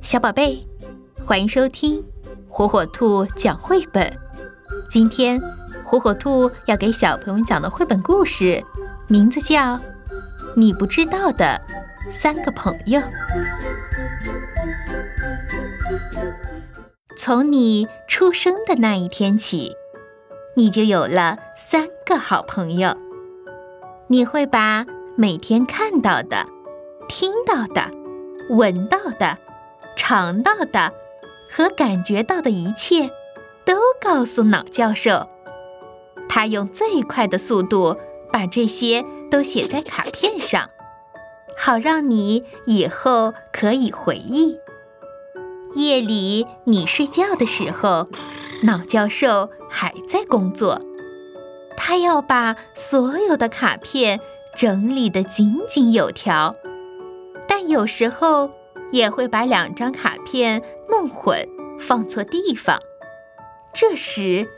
[0.00, 0.66] 小宝贝，
[1.26, 2.04] 欢迎收听
[2.48, 4.16] 火火兔讲绘本。
[4.88, 5.40] 今天，
[5.84, 8.64] 火火兔要给小朋友们讲的绘本故事，
[9.08, 9.74] 名字叫
[10.54, 11.60] 《你不知道的
[12.10, 13.00] 三个朋友》。
[17.16, 19.72] 从你出生的那一天起，
[20.54, 22.96] 你就有了三个好朋友。
[24.06, 24.86] 你会把
[25.16, 26.46] 每天看到的、
[27.08, 27.90] 听到的、
[28.48, 29.36] 闻到的。
[30.08, 30.94] 尝到的
[31.50, 33.10] 和感觉到的一切，
[33.66, 35.28] 都告诉脑教授。
[36.30, 37.98] 他用最快的速度
[38.32, 40.70] 把这些都写在卡片上，
[41.58, 44.56] 好让你以后可以回忆。
[45.74, 48.08] 夜里你睡觉的时候，
[48.62, 50.80] 脑教授还在工作，
[51.76, 54.20] 他要把所有的卡片
[54.56, 56.56] 整理得井井有条。
[57.46, 58.52] 但有时候。
[58.90, 62.80] 也会把两张卡片弄混，放错地方。
[63.72, 64.48] 这时，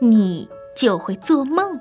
[0.00, 1.80] 你就会做梦。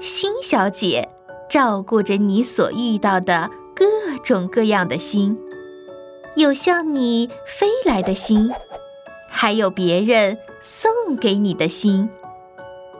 [0.00, 1.08] 星小姐
[1.48, 5.38] 照顾着你所遇到的各种各样的星，
[6.34, 8.52] 有向你飞来的星，
[9.28, 12.10] 还有别人送给你的心，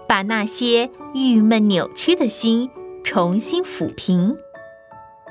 [0.06, 2.70] 把那些郁闷扭曲的心
[3.03, 4.38] 重新抚平。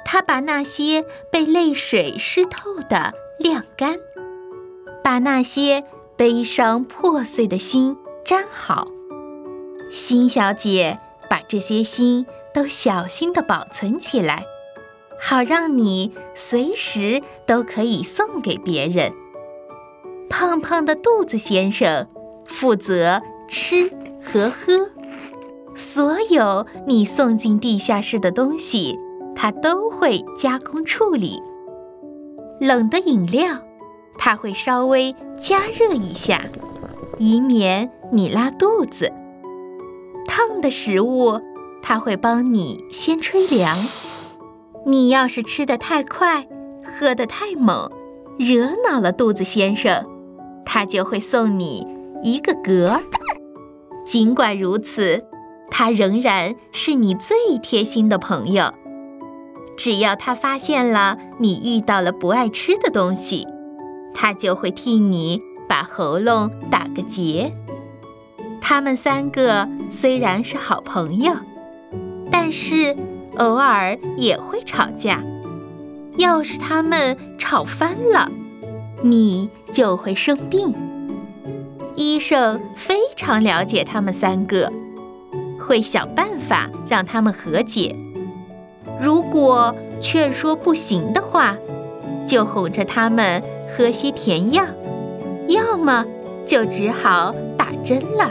[0.04, 3.96] 他把那些被泪水湿透的晾干，
[5.04, 5.84] 把那些
[6.18, 8.88] 悲伤破碎的心粘好。
[9.90, 14.46] 心小姐把这些心都小心地保存起来，
[15.20, 19.14] 好让你随时都可以送给别人。
[20.30, 22.08] 胖胖的肚子先生
[22.46, 23.92] 负责吃
[24.24, 24.90] 和喝，
[25.76, 28.98] 所有你送进地下室的东西。
[29.42, 31.42] 它都会加工处理。
[32.60, 33.58] 冷的饮料，
[34.16, 36.44] 它会稍微加热一下，
[37.18, 39.12] 以免你拉肚子。
[40.28, 41.42] 烫的食物，
[41.82, 43.84] 它会帮你先吹凉。
[44.86, 46.48] 你要是吃的太快，
[46.84, 47.92] 喝的太猛，
[48.38, 50.06] 惹恼了肚子先生，
[50.64, 51.88] 他就会送你
[52.22, 53.02] 一个嗝儿。
[54.06, 55.26] 尽管如此，
[55.72, 58.72] 他仍然是你最贴心的朋友。
[59.84, 63.48] 只要他发现了你遇到了不爱吃的东西，
[64.14, 67.52] 他就会替你把喉咙打个结。
[68.62, 71.34] 他们三个虽然是好朋友，
[72.30, 72.96] 但是
[73.38, 75.24] 偶尔也会吵架。
[76.16, 78.30] 要是他们吵翻了，
[79.02, 80.76] 你就会生病。
[81.96, 84.72] 医生非常了解他们三个，
[85.60, 87.96] 会想办法让他们和解。
[89.02, 91.58] 如果劝说不行的话，
[92.28, 93.42] 就哄着他们
[93.76, 94.64] 喝些甜药，
[95.48, 96.06] 要么
[96.46, 98.30] 就只好打针了。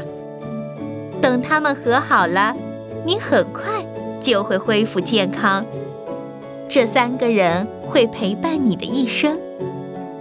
[1.21, 2.55] 等他们和好了，
[3.05, 3.85] 你很快
[4.21, 5.67] 就会恢复健康。
[6.69, 9.41] 这三个人会陪伴你的一生，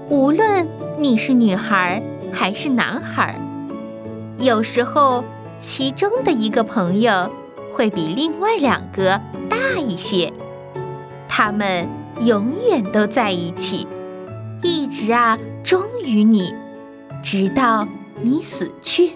[0.10, 0.68] 无论
[0.98, 2.02] 你是女孩
[2.34, 3.40] 还是男孩。
[4.40, 5.24] 有时候，
[5.60, 7.30] 其中的一个朋友
[7.80, 10.34] 会比另外两个大一些。
[11.30, 11.88] 他们
[12.20, 13.88] 永远都在一起，
[14.62, 16.54] 一直啊忠于你，
[17.24, 17.88] 直到
[18.22, 19.14] 你死去。